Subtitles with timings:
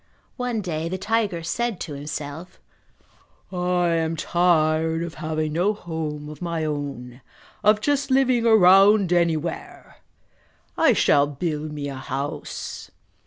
[0.35, 2.59] One day the tiger said to himself,
[3.51, 7.21] "I am tired of having no home of my own,
[7.63, 9.97] of just living around anywhere!
[10.75, 12.89] I shall build me a house."